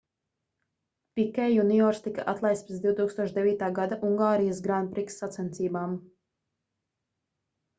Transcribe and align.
pikē 1.17 1.43
juniors 1.55 2.01
tika 2.07 2.25
atlaists 2.33 2.65
pēc 2.71 2.79
2009. 2.85 3.69
gada 3.81 3.99
ungārijas 4.09 4.63
grand 4.69 4.91
prix 4.97 5.21
sacensībām 5.21 5.95